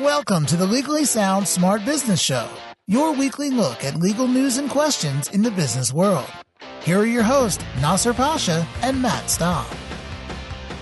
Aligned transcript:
Welcome 0.00 0.46
to 0.46 0.56
the 0.56 0.64
Legally 0.64 1.04
Sound 1.04 1.46
Smart 1.46 1.84
Business 1.84 2.18
Show, 2.18 2.48
your 2.86 3.12
weekly 3.12 3.50
look 3.50 3.84
at 3.84 3.96
legal 3.96 4.26
news 4.26 4.56
and 4.56 4.70
questions 4.70 5.28
in 5.28 5.42
the 5.42 5.50
business 5.50 5.92
world. 5.92 6.24
Here 6.80 7.00
are 7.00 7.04
your 7.04 7.22
hosts, 7.22 7.62
Nasser 7.78 8.14
Pasha 8.14 8.66
and 8.80 9.02
Matt 9.02 9.28
Staub. 9.28 9.66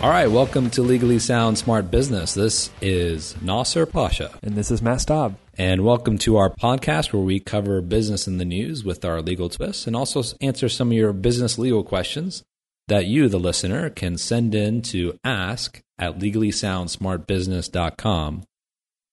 All 0.00 0.10
right, 0.10 0.30
welcome 0.30 0.70
to 0.70 0.82
Legally 0.82 1.18
Sound 1.18 1.58
Smart 1.58 1.90
Business. 1.90 2.34
This 2.34 2.70
is 2.80 3.34
Nasser 3.42 3.84
Pasha. 3.84 4.30
And 4.44 4.54
this 4.54 4.70
is 4.70 4.80
Matt 4.80 5.00
Staub. 5.00 5.34
And 5.58 5.84
welcome 5.84 6.16
to 6.18 6.36
our 6.36 6.48
podcast 6.48 7.12
where 7.12 7.20
we 7.20 7.40
cover 7.40 7.80
business 7.80 8.28
in 8.28 8.38
the 8.38 8.44
news 8.44 8.84
with 8.84 9.04
our 9.04 9.20
legal 9.20 9.48
twists 9.48 9.88
and 9.88 9.96
also 9.96 10.22
answer 10.40 10.68
some 10.68 10.92
of 10.92 10.96
your 10.96 11.12
business 11.12 11.58
legal 11.58 11.82
questions 11.82 12.44
that 12.86 13.06
you, 13.06 13.28
the 13.28 13.40
listener, 13.40 13.90
can 13.90 14.16
send 14.16 14.54
in 14.54 14.82
to 14.82 15.18
ask 15.24 15.80
at 15.98 16.20
legallysoundsmartbusiness.com. 16.20 18.44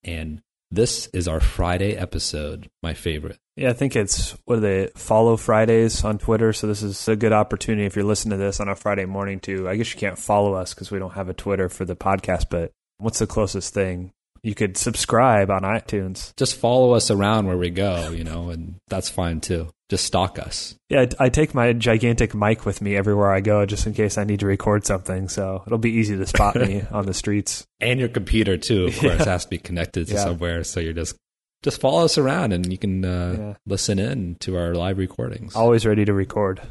And 0.07 0.41
this 0.71 1.07
is 1.07 1.27
our 1.27 1.39
Friday 1.39 1.95
episode, 1.95 2.69
my 2.81 2.93
favorite. 2.93 3.37
Yeah, 3.55 3.69
I 3.69 3.73
think 3.73 3.95
it's 3.95 4.37
what 4.45 4.59
are 4.59 4.61
they 4.61 4.87
follow 4.95 5.37
Fridays 5.37 6.03
on 6.03 6.17
Twitter. 6.17 6.53
So 6.53 6.67
this 6.67 6.83
is 6.83 7.07
a 7.07 7.15
good 7.15 7.33
opportunity 7.33 7.85
if 7.85 7.95
you're 7.95 8.05
listening 8.05 8.37
to 8.37 8.43
this 8.43 8.59
on 8.59 8.69
a 8.69 8.75
Friday 8.75 9.05
morning 9.05 9.39
to. 9.41 9.67
I 9.67 9.75
guess 9.75 9.93
you 9.93 9.99
can't 9.99 10.17
follow 10.17 10.53
us 10.53 10.73
because 10.73 10.91
we 10.91 10.99
don't 10.99 11.13
have 11.13 11.29
a 11.29 11.33
Twitter 11.33 11.69
for 11.69 11.85
the 11.85 11.95
podcast. 11.95 12.45
But 12.49 12.71
what's 12.97 13.19
the 13.19 13.27
closest 13.27 13.73
thing? 13.73 14.11
You 14.47 14.55
could 14.55 14.77
subscribe 14.77 15.51
on 15.51 15.63
iTunes. 15.63 16.33
Just 16.37 16.55
follow 16.55 16.93
us 16.93 17.11
around 17.11 17.47
where 17.47 17.57
we 17.57 17.69
go, 17.69 18.11
you 18.11 18.23
know, 18.23 18.49
and 18.49 18.75
that's 18.87 19.09
fine 19.09 19.41
too. 19.41 19.67
Just 19.89 20.05
stalk 20.05 20.39
us. 20.39 20.73
Yeah, 20.87 21.05
I 21.19 21.27
take 21.27 21.53
my 21.53 21.73
gigantic 21.73 22.33
mic 22.33 22.65
with 22.65 22.81
me 22.81 22.95
everywhere 22.95 23.29
I 23.33 23.41
go, 23.41 23.65
just 23.65 23.85
in 23.87 23.93
case 23.93 24.17
I 24.17 24.23
need 24.23 24.39
to 24.39 24.45
record 24.45 24.85
something. 24.85 25.27
So 25.27 25.63
it'll 25.67 25.77
be 25.79 25.91
easy 25.91 26.15
to 26.15 26.25
spot 26.25 26.55
me 26.55 26.81
on 26.91 27.05
the 27.05 27.13
streets. 27.13 27.65
And 27.81 27.99
your 27.99 28.07
computer 28.07 28.55
too, 28.55 28.85
of 28.85 28.97
course, 28.97 29.19
Yeah. 29.19 29.25
has 29.25 29.43
to 29.43 29.49
be 29.49 29.57
connected 29.57 30.07
to 30.07 30.13
Yeah. 30.13 30.23
somewhere. 30.23 30.63
So 30.63 30.79
you're 30.79 30.93
just 30.93 31.17
just 31.61 31.81
follow 31.81 32.05
us 32.05 32.17
around, 32.17 32.53
and 32.53 32.71
you 32.71 32.77
can 32.77 33.03
uh, 33.03 33.35
Yeah. 33.37 33.53
listen 33.65 33.99
in 33.99 34.35
to 34.41 34.55
our 34.55 34.75
live 34.75 34.97
recordings. 34.97 35.55
Always 35.57 35.85
ready 35.85 36.05
to 36.05 36.13
record. 36.13 36.61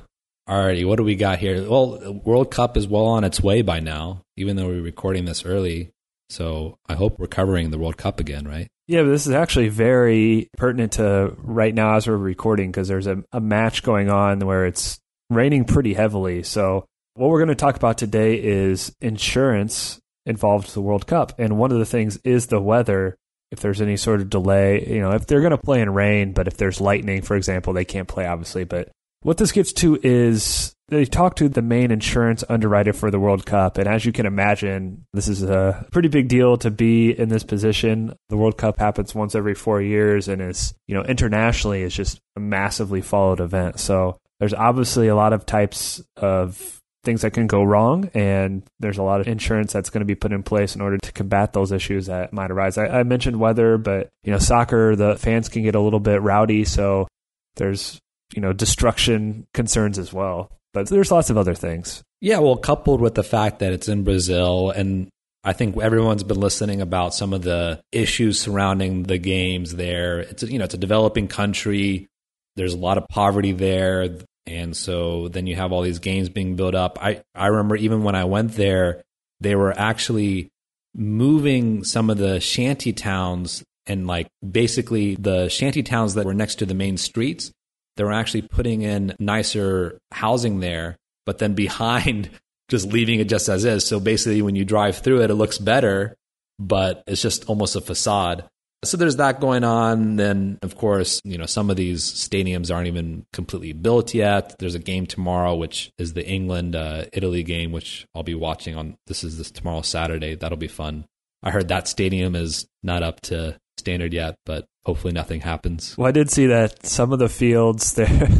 Alrighty, 0.48 0.86
what 0.86 0.96
do 0.96 1.04
we 1.04 1.16
got 1.16 1.40
here? 1.40 1.68
Well, 1.68 2.20
World 2.24 2.50
Cup 2.52 2.76
is 2.78 2.86
well 2.88 3.04
on 3.06 3.24
its 3.24 3.42
way 3.42 3.60
by 3.62 3.80
now, 3.80 4.22
even 4.38 4.56
though 4.56 4.68
we're 4.68 4.80
recording 4.80 5.26
this 5.26 5.44
early. 5.44 5.90
So 6.28 6.78
I 6.88 6.94
hope 6.94 7.18
we're 7.18 7.26
covering 7.26 7.70
the 7.70 7.78
World 7.78 7.96
Cup 7.96 8.20
again, 8.20 8.46
right? 8.46 8.68
Yeah, 8.88 9.02
but 9.02 9.10
this 9.10 9.26
is 9.26 9.32
actually 9.32 9.68
very 9.68 10.48
pertinent 10.56 10.92
to 10.92 11.34
right 11.38 11.74
now 11.74 11.96
as 11.96 12.06
we're 12.06 12.16
recording 12.16 12.70
because 12.70 12.88
there's 12.88 13.06
a, 13.06 13.22
a 13.32 13.40
match 13.40 13.82
going 13.82 14.10
on 14.10 14.40
where 14.40 14.66
it's 14.66 14.98
raining 15.30 15.64
pretty 15.64 15.94
heavily. 15.94 16.42
So, 16.42 16.86
what 17.14 17.30
we're 17.30 17.38
going 17.38 17.48
to 17.48 17.54
talk 17.54 17.76
about 17.76 17.98
today 17.98 18.42
is 18.42 18.94
insurance 19.00 19.98
involved 20.26 20.66
with 20.66 20.74
the 20.74 20.82
World 20.82 21.06
Cup. 21.06 21.38
And 21.38 21.56
one 21.56 21.72
of 21.72 21.78
the 21.78 21.86
things 21.86 22.18
is 22.24 22.48
the 22.48 22.60
weather. 22.60 23.16
If 23.52 23.60
there's 23.60 23.80
any 23.80 23.96
sort 23.96 24.20
of 24.20 24.28
delay, 24.28 24.86
you 24.86 25.00
know, 25.00 25.12
if 25.12 25.26
they're 25.26 25.40
going 25.40 25.52
to 25.52 25.56
play 25.56 25.80
in 25.80 25.94
rain, 25.94 26.32
but 26.32 26.48
if 26.48 26.56
there's 26.56 26.80
lightning, 26.80 27.22
for 27.22 27.36
example, 27.36 27.72
they 27.72 27.84
can't 27.84 28.08
play, 28.08 28.26
obviously. 28.26 28.64
But 28.64 28.90
what 29.22 29.38
this 29.38 29.52
gets 29.52 29.72
to 29.74 29.98
is 30.02 30.74
they 30.88 31.04
talked 31.04 31.38
to 31.38 31.48
the 31.48 31.62
main 31.62 31.90
insurance 31.90 32.44
underwriter 32.48 32.92
for 32.92 33.10
the 33.10 33.18
World 33.18 33.44
Cup. 33.44 33.76
And 33.76 33.88
as 33.88 34.04
you 34.04 34.12
can 34.12 34.24
imagine, 34.24 35.04
this 35.12 35.26
is 35.26 35.42
a 35.42 35.84
pretty 35.90 36.08
big 36.08 36.28
deal 36.28 36.56
to 36.58 36.70
be 36.70 37.10
in 37.10 37.28
this 37.28 37.42
position. 37.42 38.14
The 38.28 38.36
World 38.36 38.56
Cup 38.56 38.78
happens 38.78 39.14
once 39.14 39.34
every 39.34 39.54
four 39.54 39.82
years 39.82 40.28
and 40.28 40.40
is, 40.40 40.74
you 40.86 40.94
know, 40.94 41.02
internationally 41.02 41.82
is 41.82 41.94
just 41.94 42.20
a 42.36 42.40
massively 42.40 43.00
followed 43.00 43.40
event. 43.40 43.80
So 43.80 44.18
there's 44.38 44.54
obviously 44.54 45.08
a 45.08 45.16
lot 45.16 45.32
of 45.32 45.44
types 45.44 46.00
of 46.16 46.80
things 47.02 47.22
that 47.22 47.32
can 47.32 47.46
go 47.46 47.62
wrong 47.62 48.10
and 48.14 48.64
there's 48.80 48.98
a 48.98 49.02
lot 49.02 49.20
of 49.20 49.28
insurance 49.28 49.72
that's 49.72 49.90
going 49.90 50.00
to 50.00 50.06
be 50.06 50.16
put 50.16 50.32
in 50.32 50.42
place 50.42 50.74
in 50.74 50.80
order 50.80 50.98
to 50.98 51.12
combat 51.12 51.52
those 51.52 51.72
issues 51.72 52.06
that 52.06 52.32
might 52.32 52.50
arise. 52.50 52.78
I, 52.78 52.86
I 52.86 53.02
mentioned 53.04 53.40
weather, 53.40 53.78
but 53.78 54.08
you 54.24 54.32
know, 54.32 54.38
soccer, 54.38 54.94
the 54.94 55.16
fans 55.16 55.48
can 55.48 55.62
get 55.62 55.74
a 55.74 55.80
little 55.80 56.00
bit 56.00 56.22
rowdy. 56.22 56.64
So 56.64 57.08
there's, 57.56 57.98
you 58.34 58.42
know, 58.42 58.52
destruction 58.52 59.46
concerns 59.54 59.98
as 59.98 60.12
well 60.12 60.50
but 60.76 60.90
there's 60.90 61.10
lots 61.10 61.30
of 61.30 61.38
other 61.38 61.54
things. 61.54 62.04
Yeah, 62.20 62.40
well, 62.40 62.58
coupled 62.58 63.00
with 63.00 63.14
the 63.14 63.22
fact 63.22 63.60
that 63.60 63.72
it's 63.72 63.88
in 63.88 64.04
Brazil, 64.04 64.70
and 64.70 65.08
I 65.42 65.54
think 65.54 65.74
everyone's 65.78 66.22
been 66.22 66.38
listening 66.38 66.82
about 66.82 67.14
some 67.14 67.32
of 67.32 67.40
the 67.40 67.80
issues 67.92 68.38
surrounding 68.38 69.04
the 69.04 69.16
games 69.16 69.74
there. 69.74 70.18
It's 70.20 70.42
you 70.42 70.58
know 70.58 70.66
it's 70.66 70.74
a 70.74 70.78
developing 70.78 71.28
country. 71.28 72.08
There's 72.56 72.74
a 72.74 72.78
lot 72.78 72.98
of 72.98 73.08
poverty 73.08 73.52
there, 73.52 74.18
and 74.46 74.76
so 74.76 75.28
then 75.28 75.46
you 75.46 75.56
have 75.56 75.72
all 75.72 75.80
these 75.80 75.98
games 75.98 76.28
being 76.28 76.56
built 76.56 76.74
up. 76.74 76.98
I 77.00 77.22
I 77.34 77.46
remember 77.46 77.76
even 77.76 78.02
when 78.02 78.14
I 78.14 78.24
went 78.24 78.52
there, 78.52 79.02
they 79.40 79.54
were 79.54 79.72
actually 79.72 80.50
moving 80.94 81.84
some 81.84 82.10
of 82.10 82.18
the 82.18 82.38
shanty 82.38 82.92
towns 82.92 83.64
and 83.86 84.06
like 84.06 84.28
basically 84.46 85.14
the 85.14 85.48
shanty 85.48 85.82
towns 85.82 86.14
that 86.14 86.26
were 86.26 86.34
next 86.34 86.56
to 86.56 86.66
the 86.66 86.74
main 86.74 86.98
streets 86.98 87.50
they 87.96 88.04
were 88.04 88.12
actually 88.12 88.42
putting 88.42 88.82
in 88.82 89.14
nicer 89.18 89.98
housing 90.12 90.60
there, 90.60 90.96
but 91.24 91.38
then 91.38 91.54
behind 91.54 92.30
just 92.68 92.92
leaving 92.92 93.20
it 93.20 93.28
just 93.28 93.48
as 93.48 93.64
is. 93.64 93.86
So 93.86 94.00
basically, 94.00 94.42
when 94.42 94.56
you 94.56 94.64
drive 94.64 94.98
through 94.98 95.22
it, 95.22 95.30
it 95.30 95.34
looks 95.34 95.58
better, 95.58 96.16
but 96.58 97.02
it's 97.06 97.22
just 97.22 97.46
almost 97.46 97.76
a 97.76 97.80
facade. 97.80 98.48
So 98.84 98.96
there's 98.96 99.16
that 99.16 99.40
going 99.40 99.64
on. 99.64 100.16
Then, 100.16 100.58
of 100.62 100.76
course, 100.76 101.20
you 101.24 101.38
know, 101.38 101.46
some 101.46 101.70
of 101.70 101.76
these 101.76 102.04
stadiums 102.04 102.72
aren't 102.72 102.86
even 102.88 103.24
completely 103.32 103.72
built 103.72 104.14
yet. 104.14 104.56
There's 104.58 104.74
a 104.74 104.80
game 104.80 105.06
tomorrow, 105.06 105.54
which 105.54 105.90
is 105.98 106.12
the 106.12 106.26
England 106.26 106.76
uh, 106.76 107.06
Italy 107.12 107.42
game, 107.42 107.72
which 107.72 108.06
I'll 108.14 108.22
be 108.22 108.34
watching 108.34 108.76
on. 108.76 108.96
This 109.06 109.24
is 109.24 109.38
this 109.38 109.50
tomorrow 109.50 109.82
Saturday. 109.82 110.34
That'll 110.34 110.58
be 110.58 110.68
fun. 110.68 111.06
I 111.46 111.50
heard 111.52 111.68
that 111.68 111.86
stadium 111.88 112.34
is 112.34 112.66
not 112.82 113.02
up 113.02 113.20
to 113.22 113.56
standard 113.78 114.12
yet, 114.12 114.34
but 114.44 114.66
hopefully 114.84 115.12
nothing 115.12 115.40
happens. 115.40 115.96
Well, 115.96 116.08
I 116.08 116.10
did 116.10 116.30
see 116.30 116.46
that 116.46 116.84
some 116.84 117.12
of 117.12 117.18
the 117.20 117.28
fields 117.28 117.94
there. 117.94 118.28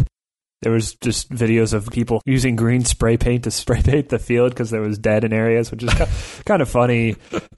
There 0.62 0.72
was 0.72 0.94
just 0.96 1.28
videos 1.30 1.74
of 1.74 1.90
people 1.90 2.22
using 2.24 2.56
green 2.56 2.82
spray 2.82 3.18
paint 3.18 3.44
to 3.44 3.50
spray 3.52 3.82
paint 3.82 4.08
the 4.08 4.18
field 4.18 4.50
because 4.52 4.70
there 4.70 4.80
was 4.80 4.98
dead 4.98 5.22
in 5.22 5.32
areas, 5.34 5.70
which 5.70 5.82
is 5.82 5.92
kind 6.46 6.62
of 6.62 6.68
funny. 6.68 7.14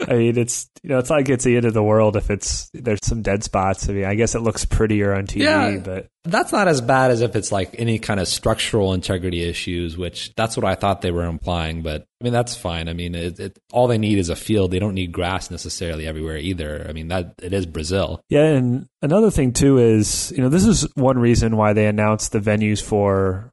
I 0.06 0.14
mean, 0.14 0.36
it's 0.36 0.68
you 0.82 0.90
know, 0.90 0.98
it's 0.98 1.08
like 1.08 1.28
it's 1.28 1.44
the 1.44 1.56
end 1.56 1.64
of 1.64 1.74
the 1.74 1.82
world 1.82 2.16
if 2.16 2.28
it's 2.28 2.68
there's 2.74 2.98
some 3.04 3.22
dead 3.22 3.44
spots. 3.44 3.88
I 3.88 3.92
mean, 3.92 4.04
I 4.04 4.16
guess 4.16 4.34
it 4.34 4.40
looks 4.40 4.64
prettier 4.64 5.14
on 5.14 5.28
TV, 5.28 5.42
Yeah. 5.44 5.78
but 5.78 6.08
That's 6.24 6.52
not 6.52 6.68
as 6.68 6.80
bad 6.80 7.10
as 7.10 7.20
if 7.20 7.36
it's 7.36 7.50
like 7.50 7.76
any 7.78 7.98
kind 7.98 8.20
of 8.20 8.28
structural 8.28 8.92
integrity 8.92 9.42
issues, 9.44 9.96
which 9.96 10.34
that's 10.34 10.56
what 10.56 10.66
I 10.66 10.74
thought 10.74 11.00
they 11.00 11.10
were 11.10 11.24
implying. 11.24 11.82
But 11.82 12.06
I 12.20 12.24
mean, 12.24 12.32
that's 12.32 12.56
fine. 12.56 12.88
I 12.88 12.92
mean, 12.92 13.14
it, 13.14 13.40
it, 13.40 13.58
all 13.72 13.86
they 13.86 13.98
need 13.98 14.18
is 14.18 14.28
a 14.28 14.36
field. 14.36 14.70
They 14.70 14.78
don't 14.78 14.94
need 14.94 15.12
grass 15.12 15.50
necessarily 15.50 16.06
everywhere 16.06 16.36
either. 16.36 16.84
I 16.88 16.92
mean, 16.92 17.08
that 17.08 17.34
it 17.42 17.52
is 17.52 17.66
Brazil. 17.66 18.20
Yeah, 18.28 18.44
and 18.44 18.88
another 19.00 19.30
thing 19.30 19.52
too 19.52 19.78
is, 19.78 20.32
you 20.36 20.42
know, 20.42 20.48
this 20.48 20.66
is 20.66 20.82
one 20.96 21.18
reason 21.18 21.56
why 21.56 21.72
they 21.72 21.86
announced 21.86 22.32
the 22.32 22.40
venues 22.40 22.82
for 22.82 23.52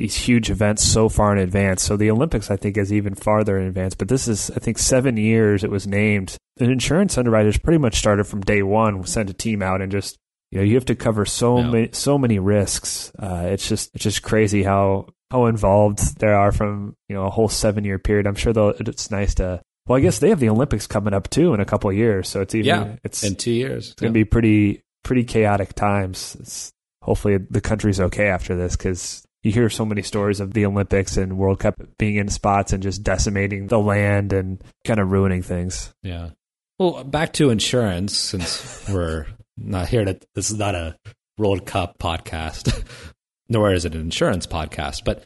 these 0.00 0.16
huge 0.16 0.50
events 0.50 0.82
so 0.82 1.10
far 1.10 1.36
in 1.36 1.38
advance. 1.38 1.82
So 1.82 1.96
the 1.96 2.10
Olympics, 2.10 2.50
I 2.50 2.56
think, 2.56 2.78
is 2.78 2.90
even 2.90 3.14
farther 3.14 3.58
in 3.58 3.66
advance. 3.66 3.94
But 3.94 4.08
this 4.08 4.26
is, 4.28 4.50
I 4.50 4.58
think, 4.58 4.78
seven 4.78 5.18
years 5.18 5.62
it 5.62 5.70
was 5.70 5.86
named. 5.86 6.36
The 6.56 6.64
insurance 6.64 7.18
underwriters 7.18 7.58
pretty 7.58 7.78
much 7.78 7.96
started 7.98 8.24
from 8.24 8.40
day 8.40 8.62
one, 8.62 9.04
sent 9.04 9.28
a 9.28 9.34
team 9.34 9.62
out, 9.62 9.82
and 9.82 9.92
just 9.92 10.18
you 10.50 10.58
know 10.58 10.64
you 10.64 10.74
have 10.74 10.84
to 10.86 10.94
cover 10.96 11.24
so 11.24 11.58
Yeah. 11.58 11.70
many 11.70 11.88
so 11.92 12.18
many 12.18 12.38
risks. 12.38 13.12
Uh, 13.18 13.48
it's 13.50 13.68
just 13.68 13.90
it's 13.94 14.04
just 14.04 14.22
crazy 14.22 14.62
how 14.62 15.06
how 15.30 15.46
involved 15.46 16.18
there 16.18 16.34
are 16.34 16.52
from 16.52 16.96
you 17.08 17.14
know 17.16 17.24
a 17.26 17.30
whole 17.30 17.48
seven 17.48 17.84
year 17.84 17.98
period. 17.98 18.26
I'm 18.26 18.34
sure 18.34 18.52
though 18.52 18.70
it's 18.78 19.10
nice 19.10 19.34
to. 19.36 19.60
Well, 19.86 19.96
I 19.96 20.00
guess 20.02 20.18
they 20.20 20.28
have 20.28 20.38
the 20.40 20.48
Olympics 20.50 20.86
coming 20.86 21.14
up 21.14 21.30
too 21.30 21.52
in 21.54 21.60
a 21.60 21.64
couple 21.64 21.90
of 21.90 21.96
years, 21.96 22.28
so 22.28 22.40
it's 22.42 22.54
even 22.54 22.66
Yeah, 22.66 22.96
it's 23.02 23.24
In 23.24 23.34
two 23.34 23.50
years, 23.50 23.86
it's 23.92 24.00
going 24.00 24.12
to 24.12 24.14
be 24.14 24.24
pretty 24.24 24.82
pretty 25.02 25.24
chaotic 25.24 25.74
times. 25.74 26.36
It's, 26.38 26.72
hopefully, 27.02 27.38
the 27.38 27.60
country's 27.60 27.98
okay 27.98 28.28
after 28.28 28.54
this 28.54 28.76
because 28.76 29.24
you 29.42 29.50
hear 29.50 29.68
so 29.70 29.84
many 29.86 30.02
stories 30.02 30.38
of 30.38 30.52
the 30.52 30.66
Olympics 30.66 31.16
and 31.16 31.38
World 31.38 31.60
Cup 31.60 31.74
being 31.98 32.16
in 32.16 32.28
spots 32.28 32.72
and 32.72 32.82
just 32.82 33.02
decimating 33.02 33.66
the 33.68 33.78
land 33.80 34.32
and 34.32 34.62
kind 34.84 35.00
of 35.00 35.10
ruining 35.10 35.42
things. 35.42 35.92
Yeah. 36.02 36.30
Well, 36.78 37.02
back 37.02 37.32
to 37.34 37.50
insurance, 37.50 38.16
since 38.16 38.86
we're 38.88 39.26
not 39.60 39.88
here 39.88 40.04
to, 40.04 40.18
this 40.34 40.50
is 40.50 40.58
not 40.58 40.74
a 40.74 40.96
World 41.38 41.66
Cup 41.66 41.98
podcast, 41.98 42.84
nor 43.48 43.72
is 43.72 43.84
it 43.84 43.94
an 43.94 44.00
insurance 44.00 44.46
podcast. 44.46 45.04
But, 45.04 45.24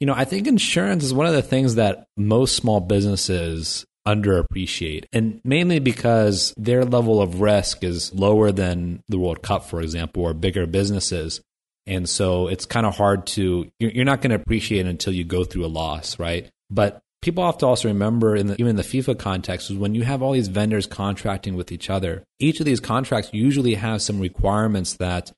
you 0.00 0.06
know, 0.06 0.14
I 0.14 0.24
think 0.24 0.46
insurance 0.46 1.04
is 1.04 1.14
one 1.14 1.26
of 1.26 1.34
the 1.34 1.42
things 1.42 1.76
that 1.76 2.06
most 2.16 2.56
small 2.56 2.80
businesses 2.80 3.84
underappreciate, 4.06 5.04
and 5.12 5.40
mainly 5.44 5.80
because 5.80 6.54
their 6.56 6.84
level 6.84 7.20
of 7.20 7.40
risk 7.40 7.82
is 7.82 8.14
lower 8.14 8.52
than 8.52 9.02
the 9.08 9.18
World 9.18 9.42
Cup, 9.42 9.64
for 9.64 9.80
example, 9.80 10.22
or 10.22 10.32
bigger 10.32 10.66
businesses. 10.66 11.40
And 11.86 12.08
so 12.08 12.48
it's 12.48 12.66
kind 12.66 12.86
of 12.86 12.96
hard 12.96 13.26
to, 13.28 13.68
you're 13.78 14.04
not 14.04 14.20
going 14.20 14.30
to 14.30 14.36
appreciate 14.36 14.86
it 14.86 14.90
until 14.90 15.12
you 15.12 15.24
go 15.24 15.44
through 15.44 15.66
a 15.66 15.68
loss, 15.68 16.18
right? 16.18 16.50
But 16.70 17.00
people 17.22 17.44
have 17.44 17.58
to 17.58 17.66
also 17.66 17.88
remember, 17.88 18.36
in 18.36 18.46
the, 18.48 18.54
even 18.54 18.68
in 18.70 18.76
the 18.76 18.82
FIFA 18.82 19.18
context, 19.18 19.70
is 19.70 19.76
when 19.76 19.94
you 19.94 20.02
have 20.02 20.22
all 20.22 20.32
these 20.32 20.48
vendors 20.48 20.86
contracting 20.86 21.56
with 21.56 21.72
each 21.72 21.90
other, 21.90 22.24
each 22.38 22.60
of 22.60 22.66
these 22.66 22.80
contracts 22.80 23.30
usually 23.32 23.74
has 23.74 24.04
some 24.04 24.20
requirements 24.20 24.94
that 24.94 25.32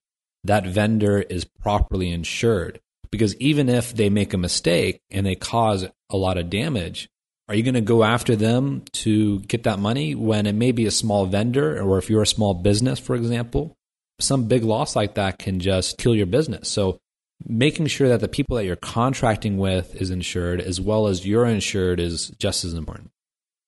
that 0.44 0.66
vendor 0.66 1.20
is 1.20 1.44
properly 1.44 2.10
insured. 2.10 2.80
Because 3.10 3.34
even 3.36 3.68
if 3.68 3.94
they 3.94 4.10
make 4.10 4.34
a 4.34 4.38
mistake 4.38 5.00
and 5.10 5.24
they 5.24 5.34
cause 5.34 5.86
a 6.10 6.16
lot 6.16 6.36
of 6.36 6.50
damage, 6.50 7.08
Are 7.48 7.54
you 7.54 7.62
going 7.62 7.74
to 7.74 7.80
go 7.80 8.04
after 8.04 8.36
them 8.36 8.82
to 8.92 9.40
get 9.40 9.62
that 9.62 9.78
money 9.78 10.14
when 10.14 10.44
it 10.46 10.54
may 10.54 10.70
be 10.70 10.84
a 10.84 10.90
small 10.90 11.24
vendor, 11.24 11.80
or 11.80 11.96
if 11.96 12.10
you're 12.10 12.22
a 12.22 12.26
small 12.26 12.52
business, 12.52 12.98
for 12.98 13.16
example? 13.16 13.74
Some 14.20 14.48
big 14.48 14.64
loss 14.64 14.94
like 14.94 15.14
that 15.14 15.38
can 15.38 15.58
just 15.58 15.96
kill 15.96 16.14
your 16.14 16.26
business. 16.26 16.68
So, 16.68 16.98
making 17.46 17.86
sure 17.86 18.08
that 18.08 18.20
the 18.20 18.28
people 18.28 18.56
that 18.56 18.64
you're 18.64 18.76
contracting 18.76 19.58
with 19.58 19.94
is 20.00 20.10
insured 20.10 20.60
as 20.60 20.80
well 20.80 21.06
as 21.06 21.26
you're 21.26 21.46
insured 21.46 22.00
is 22.00 22.28
just 22.38 22.64
as 22.64 22.74
important. 22.74 23.10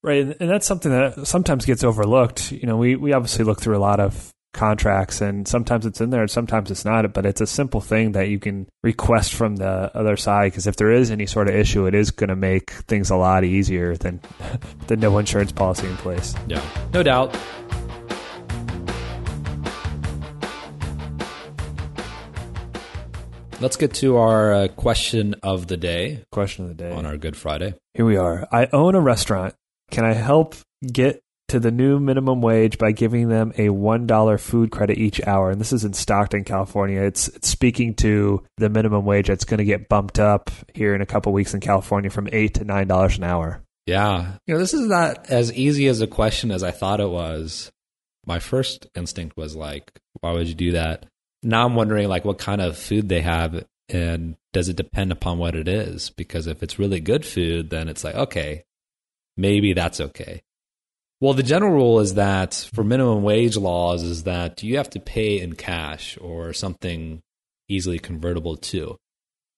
Right, 0.03 0.37
and 0.41 0.51
that's 0.51 0.67
something 0.67 0.91
that 0.91 1.27
sometimes 1.27 1.67
gets 1.67 1.85
overlooked. 1.85 2.53
You 2.53 2.67
know, 2.67 2.77
we 2.77 2.97
we 2.97 3.13
obviously 3.13 3.45
look 3.45 3.61
through 3.61 3.77
a 3.77 3.79
lot 3.79 4.01
of 4.01 4.33
contracts 4.53 5.21
and 5.21 5.47
sometimes 5.47 5.87
it's 5.87 6.01
in 6.01 6.11
there 6.11 6.23
and 6.23 6.31
sometimes 6.31 6.73
it's 6.73 6.85
not 6.85 7.13
but 7.13 7.25
it's 7.25 7.41
a 7.41 7.47
simple 7.47 7.81
thing 7.81 8.13
that 8.13 8.29
you 8.29 8.39
can 8.39 8.67
request 8.83 9.33
from 9.33 9.57
the 9.57 9.97
other 9.97 10.17
side 10.17 10.51
because 10.51 10.67
if 10.67 10.75
there 10.75 10.91
is 10.91 11.13
any 11.13 11.25
sort 11.25 11.49
of 11.49 11.55
issue 11.55 11.87
it 11.87 11.95
is 11.95 12.11
going 12.11 12.29
to 12.29 12.37
make 12.37 12.71
things 12.71 13.11
a 13.11 13.17
lot 13.17 13.45
easier 13.45 13.97
than 13.97 14.21
the 14.89 14.97
no 14.97 15.17
insurance 15.19 15.53
policy 15.53 15.87
in 15.87 15.97
place 15.99 16.35
yeah 16.49 16.63
no 16.93 17.01
doubt 17.03 17.37
let's 23.61 23.77
get 23.77 23.95
to 23.95 24.17
our 24.17 24.53
uh, 24.53 24.69
question 24.69 25.35
of 25.43 25.67
the 25.67 25.77
day 25.77 26.25
question 26.33 26.65
of 26.65 26.77
the 26.77 26.83
day 26.83 26.93
on 26.93 27.07
our 27.07 27.17
good 27.17 27.37
friday 27.37 27.75
here 27.95 28.05
we 28.05 28.17
are 28.17 28.49
i 28.53 28.67
own 28.73 28.95
a 28.95 29.01
restaurant 29.01 29.55
can 29.91 30.05
i 30.05 30.13
help 30.13 30.55
get 30.93 31.23
to 31.51 31.59
the 31.59 31.73
new 31.73 31.99
minimum 31.99 32.41
wage 32.41 32.79
by 32.79 32.93
giving 32.93 33.29
them 33.29 33.53
a 33.57 33.69
$1 33.69 34.41
food 34.41 34.71
credit 34.71 34.99
each 34.99 35.21
hour. 35.27 35.51
And 35.51 35.61
this 35.61 35.73
is 35.73 35.85
in 35.85 35.93
Stockton, 35.93 36.45
California. 36.45 37.03
It's, 37.03 37.27
it's 37.27 37.49
speaking 37.49 37.95
to 37.95 38.45
the 38.59 38.69
minimum 38.69 39.05
wage 39.05 39.27
that's 39.27 39.45
going 39.45 39.59
to 39.59 39.65
get 39.65 39.89
bumped 39.89 40.21
up 40.21 40.51
here 40.75 40.95
in 40.95 41.01
a 41.01 41.07
couple 41.07 41.33
weeks 41.33 41.53
in 41.53 41.59
California 41.59 42.09
from 42.09 42.29
8 42.31 42.55
to 42.55 42.65
$9 42.65 43.17
an 43.17 43.25
hour. 43.25 43.65
Yeah. 43.85 44.37
You 44.47 44.55
know, 44.55 44.61
this 44.61 44.75
is 44.75 44.87
not 44.87 45.29
as 45.29 45.53
easy 45.53 45.89
as 45.89 46.01
a 46.01 46.07
question 46.07 46.53
as 46.53 46.63
I 46.63 46.71
thought 46.71 47.01
it 47.01 47.11
was. 47.11 47.73
My 48.27 48.39
first 48.39 48.87
instinct 48.95 49.37
was 49.37 49.57
like, 49.57 49.91
why 50.21 50.31
would 50.31 50.47
you 50.47 50.55
do 50.55 50.73
that? 50.73 51.07
Now 51.43 51.65
I'm 51.65 51.75
wondering 51.75 52.09
like 52.09 52.25
what 52.25 52.39
kind 52.39 52.61
of 52.61 52.77
food 52.77 53.09
they 53.09 53.23
have 53.23 53.65
and 53.89 54.37
does 54.53 54.69
it 54.69 54.77
depend 54.77 55.13
upon 55.13 55.39
what 55.39 55.55
it 55.55 55.69
is? 55.69 56.11
Because 56.11 56.47
if 56.47 56.63
it's 56.63 56.79
really 56.79 57.01
good 57.01 57.25
food, 57.25 57.71
then 57.71 57.89
it's 57.89 58.05
like, 58.05 58.15
okay, 58.15 58.65
maybe 59.37 59.73
that's 59.73 60.01
okay. 60.01 60.43
Well, 61.21 61.35
the 61.35 61.43
general 61.43 61.73
rule 61.73 62.01
is 62.01 62.15
that 62.15 62.69
for 62.73 62.83
minimum 62.83 63.23
wage 63.23 63.57
laws 63.57 64.03
is 64.03 64.23
that 64.25 64.63
you 64.63 64.79
have 64.79 64.91
to 64.91 65.01
pay 65.01 65.39
in 65.41 65.55
cash 65.55 66.17
or 66.21 66.53
something 66.53 67.21
easily 67.69 67.99
convertible 67.99 68.57
to. 68.57 68.97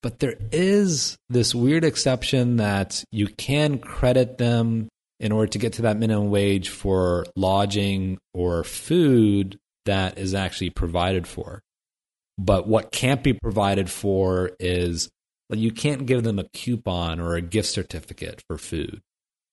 But 0.03 0.19
there 0.19 0.35
is 0.51 1.17
this 1.29 1.55
weird 1.55 1.85
exception 1.85 2.57
that 2.57 3.05
you 3.13 3.29
can 3.29 3.79
credit 3.79 4.39
them 4.39 4.89
in 5.21 5.31
order 5.31 5.47
to 5.53 5.59
get 5.59 5.75
to 5.75 5.83
that 5.83 5.97
minimum 5.97 6.31
wage 6.31 6.69
for 6.69 7.25
lodging 7.37 8.19
or 8.35 8.65
food 8.65 9.61
that 9.87 10.19
is 10.19 10.35
actually 10.35 10.71
provided 10.71 11.29
for. 11.29 11.63
But 12.39 12.67
what 12.67 12.93
can't 12.93 13.23
be 13.23 13.33
provided 13.33 13.91
for 13.91 14.53
is 14.59 15.11
you 15.51 15.71
can't 15.71 16.07
give 16.07 16.23
them 16.23 16.39
a 16.39 16.49
coupon 16.55 17.21
or 17.21 17.35
a 17.35 17.43
gift 17.43 17.69
certificate 17.69 18.43
for 18.49 18.57
food. 18.57 19.01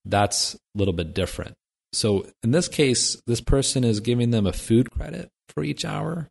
That's 0.06 0.56
a 0.56 0.58
little 0.76 0.94
bit 0.94 1.14
different. 1.14 1.56
So 1.92 2.26
in 2.44 2.52
this 2.52 2.68
case, 2.68 3.22
this 3.28 3.42
person 3.42 3.84
is 3.84 4.00
giving 4.00 4.32
them 4.32 4.48
a 4.48 4.54
food 4.54 4.92
credit 4.92 5.30
for 5.50 5.64
each 5.64 5.84
hour. 5.84 6.30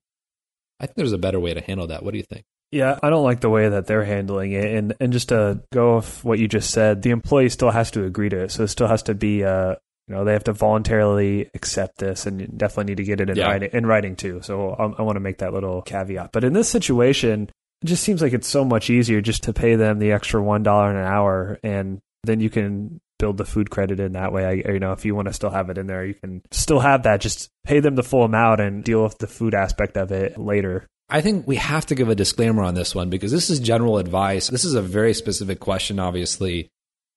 I 0.80 0.86
think 0.86 0.96
there's 0.96 1.12
a 1.12 1.18
better 1.18 1.40
way 1.40 1.54
to 1.54 1.60
handle 1.60 1.88
that. 1.88 2.02
What 2.02 2.12
do 2.12 2.18
you 2.18 2.24
think? 2.24 2.44
Yeah, 2.70 2.98
I 3.02 3.10
don't 3.10 3.24
like 3.24 3.40
the 3.40 3.50
way 3.50 3.68
that 3.68 3.86
they're 3.86 4.04
handling 4.04 4.52
it. 4.52 4.66
And 4.66 4.94
and 5.00 5.12
just 5.12 5.30
to 5.30 5.62
go 5.72 5.96
off 5.96 6.22
what 6.22 6.38
you 6.38 6.48
just 6.48 6.70
said, 6.70 7.02
the 7.02 7.10
employee 7.10 7.48
still 7.48 7.70
has 7.70 7.90
to 7.92 8.04
agree 8.04 8.28
to 8.28 8.44
it. 8.44 8.52
So 8.52 8.64
it 8.64 8.68
still 8.68 8.88
has 8.88 9.02
to 9.04 9.14
be 9.14 9.42
uh 9.44 9.76
you 10.08 10.14
know, 10.14 10.25
they 10.25 10.32
have 10.32 10.44
to 10.44 10.52
voluntarily 10.52 11.50
accept 11.55 11.99
this 11.99 12.26
and 12.26 12.56
definitely 12.56 12.93
need 12.93 12.96
to 12.96 13.05
get 13.05 13.20
it 13.20 13.31
in 13.31 13.37
yeah. 13.37 13.46
writing 13.46 13.70
in 13.72 13.87
writing 13.87 14.16
too. 14.16 14.40
So 14.43 14.70
I, 14.70 14.84
I 14.84 15.02
want 15.02 15.16
to 15.16 15.20
make 15.20 15.38
that 15.38 15.52
little 15.52 15.82
caveat. 15.82 16.32
But 16.32 16.44
in 16.44 16.55
this 16.55 16.69
situation, 16.69 17.50
it 17.82 17.87
just 17.87 18.02
seems 18.02 18.22
like 18.22 18.32
it's 18.32 18.49
so 18.49 18.64
much 18.64 18.90
easier 18.90 19.20
just 19.20 19.44
to 19.44 19.52
pay 19.52 19.76
them 19.76 19.99
the 19.99 20.12
extra 20.12 20.43
one 20.43 20.62
dollar 20.62 20.90
an 20.90 21.05
hour 21.05 21.58
and 21.62 22.00
then 22.25 22.40
you 22.40 22.50
can 22.50 23.00
build 23.19 23.37
the 23.37 23.44
food 23.44 23.70
credit 23.70 24.00
in 24.00 24.12
that 24.12 24.32
way. 24.32 24.44
I, 24.44 24.72
you 24.72 24.78
know, 24.78 24.93
if 24.93 25.05
you 25.05 25.14
want 25.14 25.28
to 25.28 25.34
still 25.34 25.50
have 25.50 25.70
it 25.70 25.78
in 25.78 25.87
there, 25.87 26.05
you 26.05 26.14
can 26.14 26.43
still 26.50 26.81
have 26.81 27.02
that. 27.02 27.20
Just 27.20 27.50
pay 27.64 27.81
them 27.81 27.94
the 27.94 28.02
full 28.02 28.25
amount 28.25 28.61
and 28.61 28.82
deal 28.82 29.02
with 29.02 29.19
the 29.19 29.26
food 29.26 29.54
aspect 29.54 29.96
of 29.96 30.11
it 30.12 30.38
later. 30.38 30.87
I 31.11 31.20
think 31.20 31.46
we 31.46 31.56
have 31.56 31.87
to 31.87 31.94
give 31.94 32.08
a 32.08 32.14
disclaimer 32.14 32.62
on 32.62 32.75
this 32.75 32.94
one 32.94 33.11
because 33.11 33.32
this 33.32 33.50
is 33.50 33.61
general 33.61 33.99
advice. 33.99 34.49
This 34.49 34.64
is 34.64 34.75
a 34.75 34.82
very 34.82 35.14
specific 35.14 35.58
question, 35.58 35.99
obviously. 35.99 36.69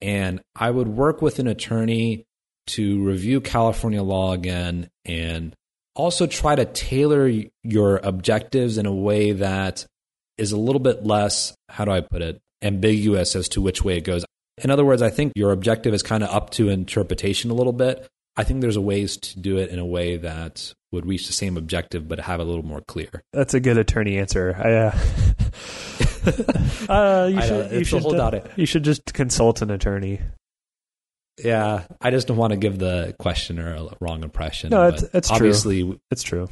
And 0.02 0.42
I 0.56 0.72
would 0.72 0.88
work 0.88 1.22
with 1.22 1.40
an 1.40 1.48
attorney 1.48 2.26
to 2.68 3.04
review 3.04 3.42
California 3.42 4.04
law 4.04 4.34
again 4.34 4.90
and 5.06 5.56
also 5.96 6.28
try 6.28 6.56
to 6.56 6.66
tailor 6.66 7.30
your 7.64 7.98
objectives 7.98 8.78
in 8.78 8.86
a 8.86 8.94
way 8.94 9.34
that 9.34 9.86
is 10.38 10.52
a 10.52 10.58
little 10.58 10.80
bit 10.80 11.06
less, 11.06 11.54
how 11.70 11.86
do 11.86 11.92
I 11.92 12.02
put 12.02 12.22
it, 12.22 12.42
ambiguous 12.62 13.36
as 13.36 13.50
to 13.50 13.62
which 13.62 13.84
way 13.84 13.98
it 13.98 14.02
goes. 14.02 14.26
In 14.64 14.70
other 14.70 14.86
words, 14.86 15.02
I 15.02 15.10
think 15.10 15.34
your 15.36 15.52
objective 15.52 15.94
is 15.94 16.04
kind 16.04 16.24
of 16.24 16.30
up 16.30 16.52
to 16.52 16.70
interpretation 16.70 17.52
a 17.52 17.54
little 17.54 17.74
bit. 17.74 18.08
I 18.38 18.44
think 18.44 18.62
there's 18.62 18.78
a 18.78 18.82
ways 18.82 19.18
to 19.18 19.40
do 19.40 19.58
it 19.58 19.70
in 19.70 19.80
a 19.80 19.86
way 19.86 20.18
that 20.18 20.74
would 20.92 21.06
reach 21.06 21.28
the 21.28 21.34
same 21.34 21.58
objective 21.58 22.08
but 22.08 22.20
have 22.20 22.40
a 22.40 22.44
little 22.44 22.64
more 22.64 22.82
clear. 22.82 23.24
That's 23.34 23.54
a 23.54 23.60
good 23.60 23.78
attorney 23.78 24.18
answer. 24.18 24.56
I, 24.58 24.74
uh, 24.74 24.92
uh, 26.90 27.30
you 27.32 27.42
should, 27.42 27.72
you 27.72 27.84
should, 27.84 28.06
uh, 28.06 28.42
you 28.56 28.66
should 28.66 28.84
just 28.84 29.14
consult 29.14 29.62
an 29.62 29.72
attorney. 29.72 30.22
Yeah, 31.38 31.86
I 32.00 32.12
just 32.12 32.28
don't 32.28 32.38
want 32.38 32.52
to 32.52 32.58
give 32.58 32.78
the 32.78 33.16
questioner 33.20 33.74
a 33.74 33.96
wrong 34.00 34.24
impression. 34.24 34.70
No, 34.70 34.88
it's, 34.88 35.04
it's 35.14 35.32
obviously, 35.32 35.84
true. 35.84 36.00
It's 36.12 36.24
true. 36.24 36.50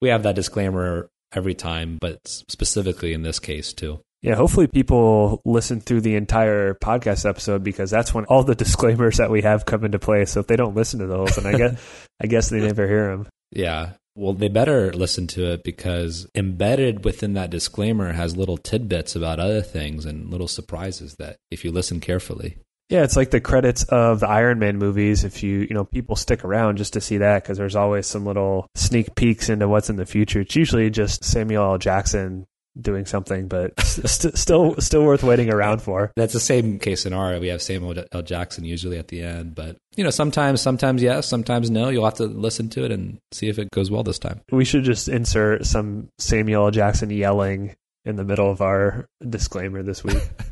We 0.00 0.10
have 0.10 0.22
that 0.24 0.34
disclaimer 0.34 1.10
every 1.34 1.54
time, 1.54 1.98
but 2.00 2.20
specifically 2.26 3.12
in 3.12 3.22
this 3.22 3.38
case 3.38 3.72
too. 3.72 4.00
Yeah, 4.22 4.34
hopefully 4.34 4.66
people 4.66 5.40
listen 5.44 5.80
through 5.80 6.00
the 6.00 6.16
entire 6.16 6.74
podcast 6.74 7.28
episode 7.28 7.62
because 7.62 7.90
that's 7.90 8.12
when 8.12 8.24
all 8.24 8.42
the 8.42 8.54
disclaimers 8.56 9.18
that 9.18 9.30
we 9.30 9.42
have 9.42 9.64
come 9.64 9.84
into 9.84 9.98
play. 9.98 10.24
So 10.24 10.40
if 10.40 10.46
they 10.46 10.56
don't 10.56 10.74
listen 10.74 11.00
to 11.00 11.06
those, 11.06 11.36
then 11.36 11.46
I 11.46 11.56
guess 11.56 12.06
I 12.22 12.26
guess 12.26 12.48
they 12.48 12.60
never 12.60 12.86
hear 12.86 13.08
them. 13.08 13.28
Yeah. 13.52 13.92
Well, 14.16 14.32
they 14.32 14.48
better 14.48 14.92
listen 14.92 15.28
to 15.28 15.52
it 15.52 15.62
because 15.62 16.26
embedded 16.34 17.04
within 17.04 17.34
that 17.34 17.50
disclaimer 17.50 18.12
has 18.12 18.36
little 18.36 18.56
tidbits 18.56 19.14
about 19.14 19.38
other 19.38 19.62
things 19.62 20.04
and 20.04 20.28
little 20.28 20.48
surprises 20.48 21.14
that 21.20 21.36
if 21.52 21.64
you 21.64 21.70
listen 21.70 22.00
carefully. 22.00 22.56
Yeah, 22.88 23.02
it's 23.02 23.16
like 23.16 23.30
the 23.30 23.40
credits 23.40 23.84
of 23.84 24.20
the 24.20 24.28
Iron 24.28 24.58
Man 24.58 24.78
movies. 24.78 25.24
If 25.24 25.42
you, 25.42 25.60
you 25.60 25.74
know, 25.74 25.84
people 25.84 26.16
stick 26.16 26.44
around 26.44 26.78
just 26.78 26.94
to 26.94 27.00
see 27.00 27.18
that 27.18 27.42
because 27.42 27.58
there's 27.58 27.76
always 27.76 28.06
some 28.06 28.24
little 28.24 28.66
sneak 28.74 29.14
peeks 29.14 29.50
into 29.50 29.68
what's 29.68 29.90
in 29.90 29.96
the 29.96 30.06
future. 30.06 30.40
It's 30.40 30.56
usually 30.56 30.88
just 30.88 31.22
Samuel 31.22 31.72
L. 31.72 31.78
Jackson 31.78 32.46
doing 32.80 33.06
something, 33.06 33.48
but 33.48 33.78
st- 33.84 34.36
still 34.38 34.76
still 34.76 35.04
worth 35.04 35.22
waiting 35.22 35.52
around 35.52 35.82
for. 35.82 36.12
That's 36.16 36.32
the 36.32 36.40
same 36.40 36.78
case 36.78 37.04
in 37.04 37.12
our. 37.12 37.38
We 37.38 37.48
have 37.48 37.60
Samuel 37.60 38.04
L. 38.12 38.22
Jackson 38.22 38.64
usually 38.64 38.98
at 38.98 39.08
the 39.08 39.22
end, 39.22 39.54
but 39.54 39.76
you 39.96 40.04
know 40.04 40.10
sometimes 40.10 40.60
sometimes 40.60 41.02
yes, 41.02 41.26
sometimes 41.26 41.70
no. 41.70 41.88
You'll 41.88 42.04
have 42.04 42.14
to 42.14 42.26
listen 42.26 42.68
to 42.70 42.84
it 42.84 42.92
and 42.92 43.18
see 43.32 43.48
if 43.48 43.58
it 43.58 43.70
goes 43.70 43.90
well 43.90 44.02
this 44.02 44.18
time. 44.18 44.40
We 44.50 44.64
should 44.64 44.84
just 44.84 45.08
insert 45.08 45.66
some 45.66 46.08
Samuel 46.18 46.66
L. 46.66 46.70
Jackson 46.70 47.10
yelling 47.10 47.76
in 48.04 48.16
the 48.16 48.24
middle 48.24 48.50
of 48.50 48.62
our 48.62 49.06
disclaimer 49.28 49.82
this 49.82 50.02
week. 50.02 50.22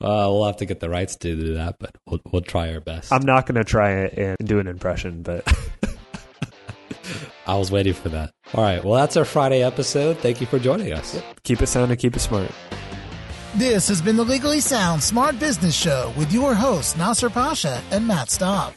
uh, 0.00 0.26
we'll 0.28 0.46
have 0.46 0.58
to 0.58 0.66
get 0.66 0.80
the 0.80 0.88
rights 0.88 1.16
to 1.16 1.34
do 1.34 1.54
that, 1.54 1.76
but 1.78 1.96
we'll 2.06 2.20
we'll 2.32 2.42
try 2.42 2.72
our 2.72 2.80
best. 2.80 3.12
I'm 3.12 3.24
not 3.24 3.46
going 3.46 3.56
to 3.56 3.64
try 3.64 3.90
it 3.92 4.18
and 4.18 4.48
do 4.48 4.58
an 4.58 4.66
impression, 4.66 5.22
but. 5.22 5.46
I 7.46 7.56
was 7.56 7.72
waiting 7.72 7.94
for 7.94 8.10
that. 8.10 8.32
All 8.54 8.62
right. 8.62 8.84
Well, 8.84 8.94
that's 8.94 9.16
our 9.16 9.24
Friday 9.24 9.62
episode. 9.62 10.18
Thank 10.18 10.40
you 10.40 10.46
for 10.46 10.60
joining 10.60 10.92
us. 10.92 11.14
Yep. 11.14 11.40
Keep 11.42 11.62
it 11.62 11.66
sound 11.66 11.90
and 11.90 11.98
keep 11.98 12.14
it 12.14 12.20
smart. 12.20 12.52
This 13.56 13.88
has 13.88 14.00
been 14.00 14.14
the 14.16 14.24
Legally 14.24 14.60
Sound 14.60 15.02
Smart 15.02 15.40
Business 15.40 15.74
Show 15.74 16.12
with 16.16 16.32
your 16.32 16.54
hosts, 16.54 16.96
Nasser 16.96 17.28
Pasha 17.28 17.82
and 17.90 18.06
Matt 18.06 18.30
Staub. 18.30 18.72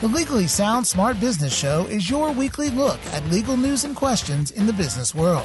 The 0.00 0.08
Legally 0.08 0.46
Sound 0.46 0.86
Smart 0.86 1.20
Business 1.20 1.54
Show 1.54 1.84
is 1.86 2.08
your 2.08 2.32
weekly 2.32 2.70
look 2.70 2.98
at 3.12 3.24
legal 3.26 3.58
news 3.58 3.84
and 3.84 3.94
questions 3.94 4.50
in 4.52 4.66
the 4.66 4.72
business 4.72 5.14
world. 5.14 5.44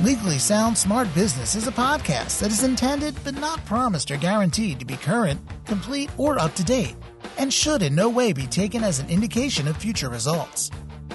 Legally 0.00 0.38
Sound 0.38 0.78
Smart 0.78 1.14
Business 1.14 1.54
is 1.54 1.68
a 1.68 1.72
podcast 1.72 2.40
that 2.40 2.50
is 2.50 2.64
intended 2.64 3.14
but 3.22 3.34
not 3.34 3.62
promised 3.66 4.10
or 4.10 4.16
guaranteed 4.16 4.78
to 4.78 4.86
be 4.86 4.96
current, 4.96 5.38
complete, 5.66 6.08
or 6.16 6.38
up 6.38 6.54
to 6.54 6.64
date, 6.64 6.96
and 7.36 7.52
should 7.52 7.82
in 7.82 7.94
no 7.94 8.08
way 8.08 8.32
be 8.32 8.46
taken 8.46 8.82
as 8.82 8.98
an 8.98 9.10
indication 9.10 9.68
of 9.68 9.76
future 9.76 10.08
results. 10.08 10.70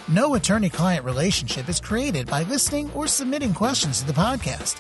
No 0.08 0.36
attorney 0.36 0.70
client 0.70 1.04
relationship 1.04 1.68
is 1.68 1.82
created 1.82 2.27
by 2.27 2.44
listening 2.44 2.92
or 2.94 3.08
submitting 3.08 3.56
questions 3.56 4.01
to 4.01 4.06
the 4.06 4.13
podcast. 4.13 4.80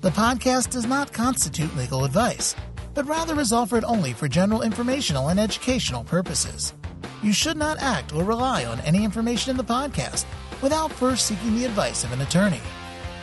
The 0.00 0.10
podcast 0.10 0.70
does 0.70 0.86
not 0.86 1.12
constitute 1.12 1.76
legal 1.76 2.04
advice, 2.04 2.56
but 2.92 3.06
rather 3.06 3.38
is 3.38 3.52
offered 3.52 3.84
only 3.84 4.14
for 4.14 4.26
general 4.26 4.62
informational 4.62 5.28
and 5.28 5.38
educational 5.38 6.02
purposes. 6.02 6.74
You 7.22 7.32
should 7.32 7.56
not 7.56 7.80
act 7.80 8.12
or 8.12 8.24
rely 8.24 8.64
on 8.64 8.80
any 8.80 9.04
information 9.04 9.52
in 9.52 9.56
the 9.56 9.62
podcast 9.62 10.24
without 10.60 10.90
first 10.90 11.26
seeking 11.26 11.54
the 11.54 11.66
advice 11.66 12.02
of 12.02 12.10
an 12.10 12.20
attorney. 12.20 12.60